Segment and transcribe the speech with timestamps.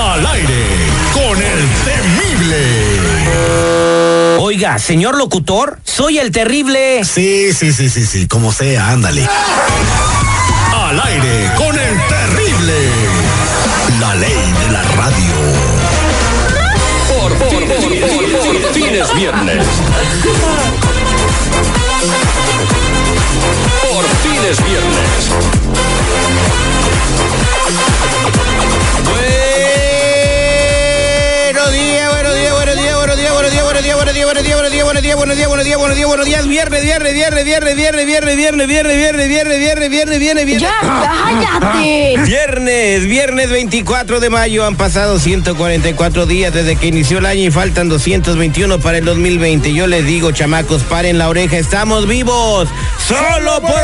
[0.00, 0.64] Al aire
[1.12, 2.56] con el temible.
[4.38, 7.04] Oiga, señor locutor, soy el terrible.
[7.04, 9.28] Sí, sí, sí, sí, sí, como sea, ándale.
[10.74, 12.88] Al aire con el terrible.
[14.00, 15.34] La ley de la radio.
[17.20, 17.82] Por, por, por, por,
[18.62, 19.66] por fin es viernes.
[23.82, 25.30] Por fin es viernes.
[34.20, 36.48] Días, buenos días, buenos días, buenos días, buenos días, buenos días, buenos días, buenos días,
[36.48, 40.60] viernes, viernes, viernes, viernes, viernes, viernes, viernes, viernes, viernes, viernes, viernes, viernes, viernes.
[40.60, 42.20] Ya, cállate.
[42.26, 47.50] Viernes, viernes 24 de mayo, han pasado 144 días desde que inició el año y
[47.50, 49.72] faltan 221 para el 2020.
[49.72, 52.68] Yo les digo, chamacos, paren la oreja, estamos vivos,
[53.06, 53.80] solo por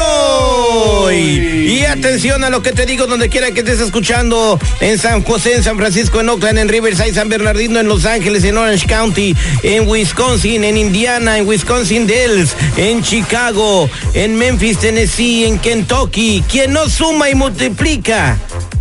[1.07, 1.67] hoy.
[1.67, 5.55] Y atención a lo que te digo, donde quiera que estés escuchando, en San José,
[5.55, 9.35] en San Francisco, en Oakland, en Riverside, San Bernardino, en Los Ángeles, en Orange County,
[9.63, 16.43] en Wisconsin, en Indiana, en Wisconsin Dells, en Chicago, en Memphis, Tennessee, en Kentucky.
[16.51, 18.37] Quien no suma y multiplica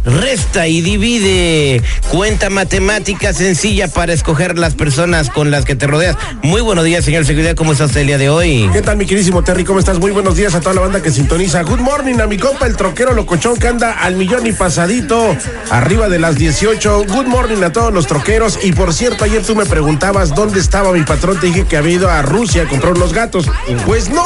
[0.05, 1.81] resta y divide.
[2.09, 6.15] Cuenta matemática sencilla para escoger las personas con las que te rodeas.
[6.43, 7.55] Muy buenos días, señor seguridad.
[7.55, 8.69] ¿Cómo está usted el día de hoy?
[8.71, 9.63] ¿Qué tal, mi queridísimo Terry?
[9.63, 9.99] ¿Cómo estás?
[9.99, 11.63] Muy buenos días a toda la banda que sintoniza.
[11.63, 15.35] Good morning a mi compa, el troquero locochón que anda al millón y pasadito,
[15.71, 17.05] arriba de las 18.
[17.07, 18.59] Good morning a todos los troqueros.
[18.63, 21.39] Y por cierto, ayer tú me preguntabas dónde estaba mi patrón.
[21.39, 23.45] Te dije que había ido a Rusia a comprar unos gatos.
[23.85, 24.23] Pues no,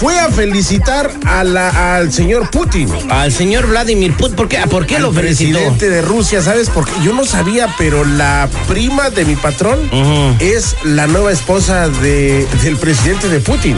[0.00, 2.88] fue a felicitar a la- al señor Putin.
[3.10, 4.36] Al señor Vladimir Putin.
[4.36, 5.52] ¿Por qué, ¿Por qué lo al felicitó?
[5.52, 6.70] presidente de Rusia, ¿sabes?
[6.70, 9.78] Porque yo no sabía, pero la prima de mi patrón
[10.40, 13.76] es la nueva esposa de, del presidente de Putin.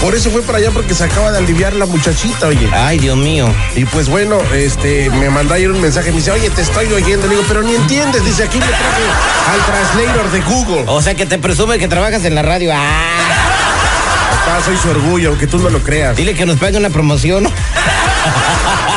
[0.00, 2.68] Por eso fue para allá porque se acaba de aliviar la muchachita, oye.
[2.72, 3.46] Ay, Dios mío.
[3.76, 7.28] Y pues bueno, este, me mandó ayer un mensaje, me dice, oye, te estoy oyendo.
[7.28, 8.24] Le digo, pero ni entiendes.
[8.24, 9.02] Dice, aquí me traje
[9.52, 10.84] al translator de Google.
[10.88, 12.72] O sea que te presume que trabajas en la radio.
[12.74, 13.10] Ah,
[14.44, 16.16] Papá, soy su orgullo, aunque tú no lo creas.
[16.16, 17.44] dile que nos pague una promoción.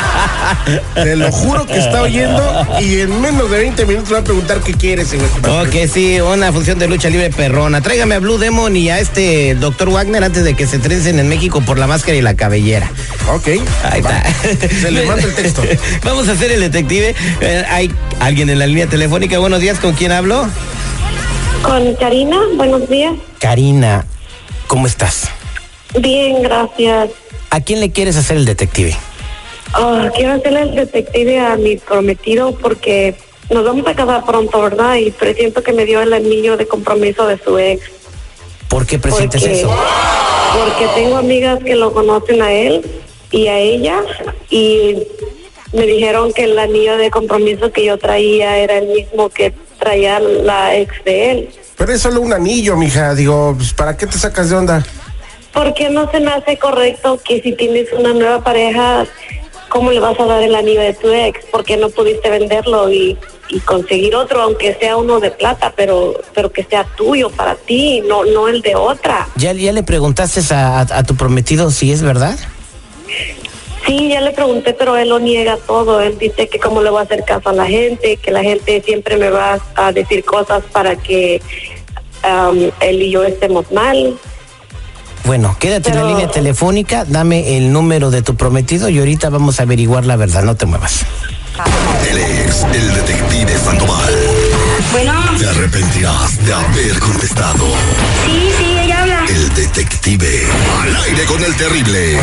[0.94, 2.42] Te lo juro que está oyendo
[2.80, 5.14] y en menos de 20 minutos va a preguntar qué quieres.
[5.14, 5.66] güey.
[5.66, 7.80] Ok, sí, una función de lucha libre perrona.
[7.80, 11.28] Tráigame a Blue Demon y a este doctor Wagner antes de que se trencen en
[11.28, 12.90] México por la máscara y la cabellera.
[13.32, 13.48] Ok.
[13.84, 14.18] Ahí va.
[14.42, 14.68] está.
[14.68, 15.62] Se le manda el texto.
[16.04, 17.14] Vamos a hacer el detective.
[17.40, 19.38] Eh, hay alguien en la línea telefónica.
[19.38, 20.48] Buenos días, ¿con quién hablo?
[21.62, 23.14] Con Karina, buenos días.
[23.38, 24.04] Karina,
[24.66, 25.28] ¿cómo estás?
[26.00, 27.10] Bien, gracias.
[27.50, 28.96] ¿A quién le quieres hacer el detective?
[29.78, 33.14] Ah, quiero hacerle el detective a mi prometido porque
[33.50, 34.94] nos vamos a casar pronto, ¿verdad?
[34.96, 37.82] Y presiento que me dio el anillo de compromiso de su ex.
[38.68, 39.70] ¿Por qué presentes Porque- eso?
[40.58, 42.84] Porque tengo amigas que lo conocen a él
[43.30, 44.02] y a ella
[44.48, 44.96] y
[45.72, 50.18] me dijeron que el anillo de compromiso que yo traía era el mismo que traía
[50.20, 51.48] la ex de él.
[51.76, 53.14] Pero es solo un anillo, mija.
[53.14, 54.84] Digo, pues, ¿para qué te sacas de onda?
[55.52, 59.06] ¿Por qué no se me hace correcto que si tienes una nueva pareja,
[59.68, 61.44] cómo le vas a dar el anillo de tu ex?
[61.46, 63.16] ¿Por qué no pudiste venderlo y,
[63.48, 68.00] y conseguir otro, aunque sea uno de plata, pero pero que sea tuyo para ti,
[68.06, 69.28] no no el de otra?
[69.36, 72.38] ¿Ya, ya le preguntaste a, a- a tu prometido si es verdad?
[73.86, 76.00] Sí, ya le pregunté, pero él lo niega todo.
[76.00, 78.82] Él dice que cómo le va a hacer caso a la gente, que la gente
[78.84, 81.40] siempre me va a decir cosas para que
[82.24, 84.18] am, él y yo estemos mal.
[85.26, 89.58] Bueno, quédate en la línea telefónica, dame el número de tu prometido y ahorita vamos
[89.58, 91.04] a averiguar la verdad, no te muevas.
[92.08, 94.14] Él es el detective Sandoval.
[94.92, 97.64] Bueno, Te arrepentirás de haber contestado.
[98.24, 99.24] sí, sí, ella habla.
[99.28, 100.42] El detective.
[100.82, 102.18] Al aire con el terrible.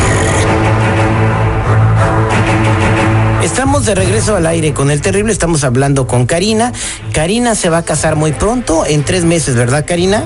[3.42, 6.72] Estamos de regreso al aire con el terrible, estamos hablando con Karina.
[7.12, 10.24] Karina se va a casar muy pronto, en tres meses, ¿verdad, Karina?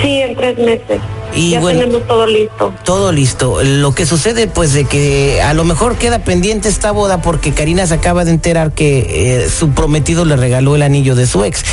[0.00, 1.00] Sí, en tres meses.
[1.34, 2.74] Y ya bueno, tenemos todo listo.
[2.84, 3.62] todo listo.
[3.62, 7.86] Lo que sucede, pues, de que a lo mejor queda pendiente esta boda porque Karina
[7.86, 11.64] se acaba de enterar que eh, su prometido le regaló el anillo de su ex.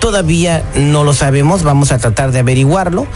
[0.00, 3.06] Todavía no lo sabemos, vamos a tratar de averiguarlo.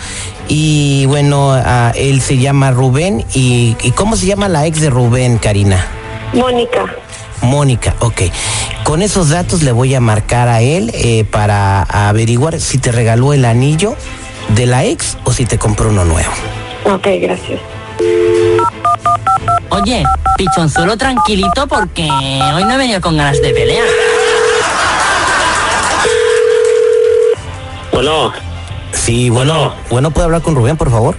[0.49, 1.55] Y bueno,
[1.95, 3.25] él se llama Rubén.
[3.35, 5.85] Y, ¿Y cómo se llama la ex de Rubén, Karina?
[6.33, 6.85] Mónica,
[7.43, 8.23] Mónica, ok.
[8.85, 13.33] Con esos datos le voy a marcar a él eh, para averiguar si te regaló
[13.33, 13.97] el anillo
[14.55, 16.31] de la ex o si te compró uno nuevo.
[16.85, 17.61] ok, gracias.
[19.71, 20.05] Oye,
[20.37, 22.03] pichonzuelo tranquilito porque
[22.55, 23.87] hoy no he venido con ganas de pelear.
[27.93, 28.33] Bueno,
[28.93, 29.75] Sí, bueno, Bueno.
[29.91, 31.17] bueno, ¿puedo hablar con Rubén, por favor?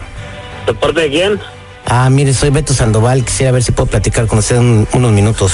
[0.68, 1.39] ¿de parte de quién?
[1.88, 5.51] Ah, mire, soy Beto Sandoval, quisiera ver si puedo platicar con usted un- unos minutos.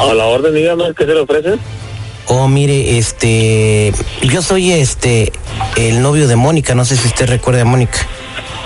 [0.00, 1.56] A la orden, dígame, ¿qué se le ofrece?
[2.26, 3.92] Oh, mire, este,
[4.22, 5.30] yo soy este,
[5.76, 7.98] el novio de Mónica, no sé si usted recuerda a Mónica.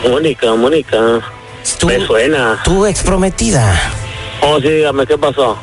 [0.09, 1.21] Mónica, Mónica.
[1.87, 2.61] Me suena.
[2.65, 3.75] tu ex prometida.
[4.43, 5.59] Oh, sí, dígame, ¿qué pasó?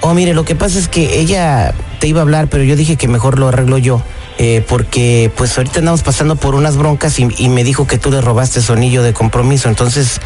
[0.00, 2.96] Oh, mire, lo que pasa es que ella te iba a hablar, pero yo dije
[2.96, 4.02] que mejor lo arreglo yo.
[4.38, 8.10] eh, porque pues ahorita andamos pasando por unas broncas y, y me dijo que tú
[8.10, 9.68] le robaste su anillo de compromiso.
[9.68, 10.20] Entonces,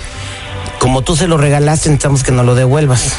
[0.81, 3.13] como tú se lo regalaste, necesitamos que nos lo devuelvas.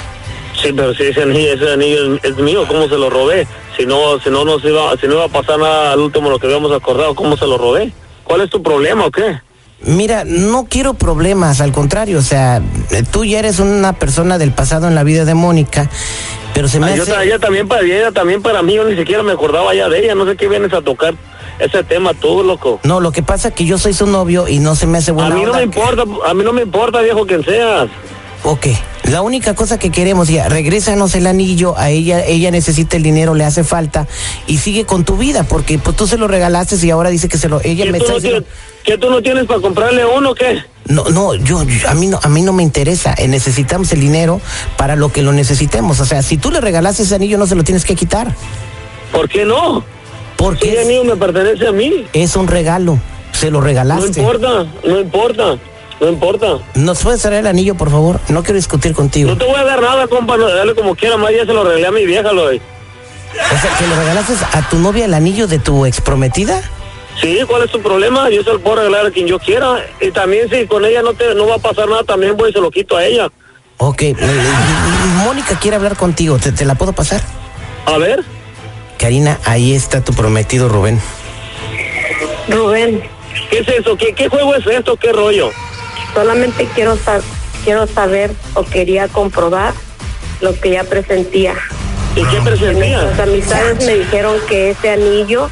[0.61, 3.47] Sí, pero si ese anillo, ese anillo es, es mío, ¿cómo se lo robé?
[3.77, 6.37] Si no, si no nos iba, si no iba a pasar nada al último lo
[6.39, 7.91] que habíamos acordado, ¿cómo se lo robé?
[8.23, 9.39] ¿Cuál es tu problema o qué?
[9.83, 12.61] Mira, no quiero problemas, al contrario, o sea,
[13.11, 15.89] tú ya eres una persona del pasado en la vida de Mónica,
[16.53, 17.11] pero se me Ah, yo, hace...
[17.13, 20.03] ta- ella también para ella también para mí, yo ni siquiera me acordaba ya de
[20.03, 21.15] ella, no sé qué vienes a tocar
[21.57, 22.79] ese tema tú, loco.
[22.83, 25.09] No, lo que pasa es que yo soy su novio y no se me hace
[25.09, 27.43] A buena mí no onda me que- importa, a mí no me importa, viejo, quien
[27.43, 27.89] seas.
[28.43, 28.67] Ok,
[29.03, 33.35] la única cosa que queremos ya, regrésanos el anillo, a ella, ella necesita el dinero,
[33.35, 34.07] le hace falta
[34.47, 37.37] y sigue con tu vida, porque pues tú se lo regalaste y ahora dice que
[37.37, 38.47] se lo, ella ¿Que me tú, está no diciendo-
[38.83, 40.63] que tú no tienes para comprarle uno o qué?
[40.85, 43.99] no, no, yo, yo- a mí no, a mí no me interesa, eh, necesitamos el
[43.99, 44.41] dinero
[44.75, 47.53] para lo que lo necesitemos, o sea, si tú le regalaste ese anillo no se
[47.53, 48.33] lo tienes que quitar,
[49.11, 49.83] ¿Por qué no?
[50.35, 52.07] porque Ese es, anillo me pertenece a mí.
[52.13, 52.97] es un regalo,
[53.33, 54.19] se lo No regalaste.
[54.19, 55.59] importa, no importa,
[56.01, 56.57] no importa.
[56.73, 58.19] ¿Nos puedes traer el anillo, por favor?
[58.27, 59.29] No quiero discutir contigo.
[59.29, 61.63] No te voy a dar nada, compa, no, dale como quiera, más ya se lo
[61.63, 65.45] regalé a mi vieja, lo O sea, que le regalaste a tu novia el anillo
[65.45, 66.63] de tu ex prometida.
[67.21, 68.31] Sí, ¿cuál es tu problema?
[68.31, 69.85] Yo se lo puedo regalar a quien yo quiera.
[70.01, 72.53] Y también si con ella no te no va a pasar nada, también voy y
[72.53, 73.29] se lo quito a ella.
[73.77, 74.15] Ok, eh,
[75.23, 77.21] Mónica quiere hablar contigo, ¿te, te la puedo pasar?
[77.85, 78.23] A ver,
[78.97, 80.99] Karina, ahí está tu prometido Rubén.
[82.47, 83.03] Rubén,
[83.49, 83.97] ¿qué es eso?
[83.97, 84.95] ¿Qué, qué juego es esto?
[84.97, 85.51] ¿Qué rollo?
[86.13, 87.21] Solamente quiero, sa-
[87.63, 89.73] quiero saber o quería comprobar
[90.41, 91.55] lo que ya presentía.
[92.15, 93.13] ¿Y qué presentía?
[93.19, 95.49] amistades me dijeron que ese anillo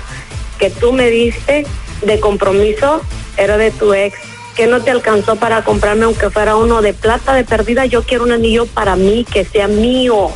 [0.57, 1.65] que tú me diste
[2.01, 3.01] de compromiso
[3.38, 4.17] era de tu ex,
[4.56, 7.85] que no te alcanzó para comprarme aunque fuera uno de plata de perdida.
[7.85, 10.31] Yo quiero un anillo para mí, que sea mío.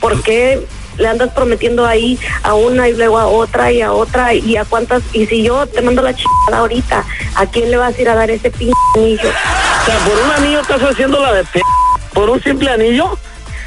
[0.00, 0.66] ¿Por qué
[0.98, 4.64] le andas prometiendo ahí a una y luego a otra y a otra y a
[4.64, 5.02] cuántas?
[5.12, 7.04] Y si yo te mando la chingada ahorita,
[7.34, 9.28] ¿a quién le vas a ir a dar ese pinche anillo?
[9.28, 11.60] O sea, por un anillo estás haciendo la de p...
[12.12, 13.18] ¿Por un simple anillo?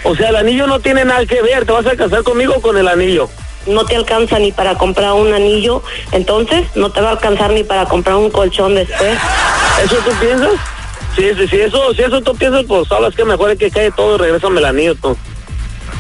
[0.03, 1.65] O sea, el anillo no tiene nada que ver.
[1.65, 3.29] ¿Te vas a casar conmigo con el anillo?
[3.67, 7.63] no te alcanza ni para comprar un anillo, entonces no te va a alcanzar ni
[7.63, 9.17] para comprar un colchón después.
[9.83, 10.51] ¿Eso tú piensas?
[11.15, 13.91] Si, si, si eso, si eso tú piensas, pues sabes que mejor es que cae
[13.91, 15.17] todo y regrésame el anillo tú.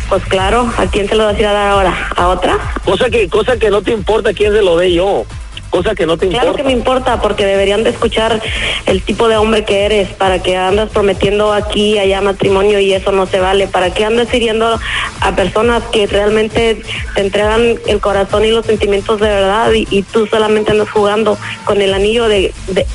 [0.09, 2.09] Pues claro, ¿a quién se lo vas a ir a dar ahora?
[2.15, 2.57] ¿A otra?
[2.83, 5.25] Cosa que, cosa que no te importa quién se lo dé yo.
[5.69, 6.57] Cosa que no te Claro importa.
[6.57, 8.41] que me importa, porque deberían de escuchar
[8.87, 12.91] el tipo de hombre que eres, para que andas prometiendo aquí y allá matrimonio y
[12.91, 13.67] eso no se vale.
[13.67, 14.79] ¿Para que andas hiriendo
[15.21, 16.81] a personas que realmente
[17.13, 21.37] te entregan el corazón y los sentimientos de verdad y, y tú solamente andas jugando
[21.65, 22.87] con el anillo de, de-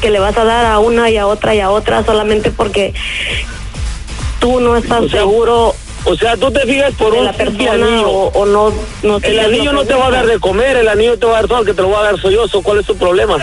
[0.00, 2.94] que le vas a dar a una y a otra y a otra solamente porque
[4.40, 5.74] tú no estás O sea, seguro
[6.08, 8.08] O sea, tú te fijas por de un simple anillo.
[8.08, 8.72] o, o no,
[9.02, 11.32] no El anillo lo no te va a dar de comer, el anillo te va
[11.32, 12.44] a dar todo, el que te lo va a dar soy yo.
[12.62, 13.36] ¿Cuál es tu problema?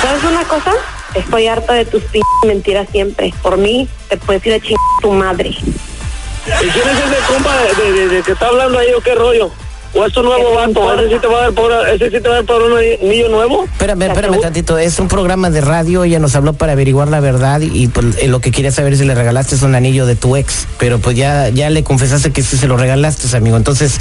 [0.00, 0.72] ¿Sabes una cosa?
[1.14, 3.34] Estoy harta de tus p mentiras siempre.
[3.42, 5.50] Por mí, te puedes ir a chingar tu madre.
[5.50, 9.14] ¿Y quién es ese compa de, de- de- de que está hablando ahí o qué
[9.14, 9.50] rollo?
[9.94, 10.94] ¿O es tu nuevo ¿Qué te vato?
[10.94, 12.78] ¿Ese sí te va a dar por, ese sí te va a dar por un
[12.78, 13.64] anillo nuevo?
[13.64, 14.78] Espérame, ¿Te espérame tantito.
[14.78, 16.04] Es un programa de radio.
[16.04, 18.94] Ella nos habló para averiguar la verdad y, y, pues, eh, lo que quería saber
[18.94, 20.66] es si le regalaste un anillo de tu ex.
[20.78, 23.56] Pero pues ya, ya le confesaste que sí se lo regalaste, amigo.
[23.56, 23.98] Entonces,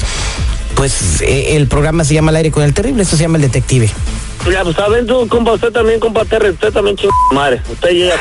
[0.75, 3.03] pues eh, el programa se llama Al aire con el terrible.
[3.03, 3.89] Esto se llama El Detective.
[4.49, 7.61] Ya, pues saben tú, compa, usted también, compa Terry, usted también ching madre.
[7.71, 8.15] Usted llega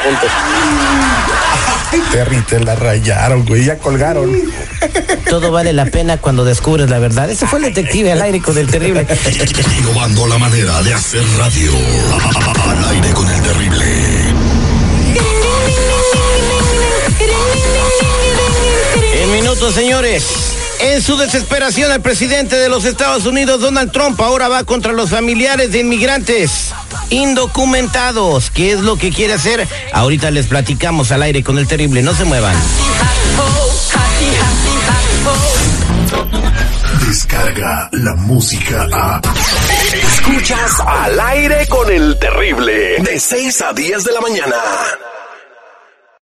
[2.13, 4.31] Terry, te la rayaron, güey, ya colgaron.
[5.29, 7.31] Todo vale la pena cuando descubres la verdad.
[7.31, 9.07] Ese fue el detective al aire con el terrible.
[9.79, 11.73] Innovando la manera de hacer radio.
[12.69, 13.85] Al aire con el terrible.
[19.15, 20.25] En minutos, señores.
[20.81, 25.11] En su desesperación, el presidente de los Estados Unidos, Donald Trump, ahora va contra los
[25.11, 26.73] familiares de inmigrantes
[27.11, 28.51] indocumentados.
[28.51, 29.67] ¿Qué es lo que quiere hacer?
[29.93, 32.03] Ahorita les platicamos al aire con el terrible.
[32.03, 32.57] No se muevan.
[37.07, 39.21] Descarga la música a.
[39.93, 42.99] Escuchas al aire con el terrible.
[43.01, 44.57] De 6 a 10 de la mañana.